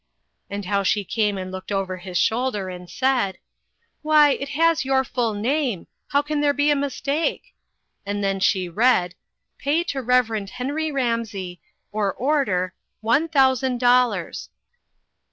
And 0.49 0.65
how 0.65 0.81
she 0.81 1.03
came 1.03 1.37
and 1.37 1.51
looked 1.51 1.71
over 1.71 1.97
his 1.97 2.17
shoulder, 2.17 2.69
and 2.69 2.89
said:" 2.89 3.37
Why, 4.01 4.31
it 4.31 4.49
has 4.57 4.83
your 4.83 5.03
full 5.03 5.35
name. 5.35 5.85
How 6.07 6.23
can 6.23 6.41
there 6.41 6.53
be 6.55 6.71
a 6.71 6.75
mistake?" 6.75 7.53
And 8.03 8.23
then 8.23 8.39
she 8.39 8.67
read, 8.67 9.13
"Pay 9.59 9.83
to 9.83 10.01
Rev. 10.01 10.49
Henry 10.49 10.91
Ramsey, 10.91 11.61
or 11.91 12.11
order, 12.15 12.73
one 13.01 13.27
thousand 13.27 13.79
dollars. 13.79 14.49